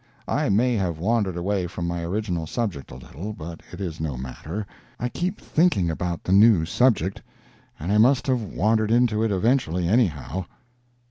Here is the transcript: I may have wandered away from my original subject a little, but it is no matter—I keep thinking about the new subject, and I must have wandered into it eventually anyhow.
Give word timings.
I 0.27 0.49
may 0.49 0.73
have 0.77 0.97
wandered 0.97 1.37
away 1.37 1.67
from 1.67 1.85
my 1.87 2.01
original 2.03 2.47
subject 2.47 2.89
a 2.89 2.95
little, 2.95 3.33
but 3.33 3.61
it 3.71 3.79
is 3.79 3.99
no 3.99 4.17
matter—I 4.17 5.09
keep 5.09 5.39
thinking 5.39 5.91
about 5.91 6.23
the 6.23 6.31
new 6.31 6.65
subject, 6.65 7.21
and 7.79 7.91
I 7.91 7.99
must 7.99 8.25
have 8.25 8.41
wandered 8.41 8.89
into 8.89 9.21
it 9.21 9.29
eventually 9.31 9.87
anyhow. 9.87 10.45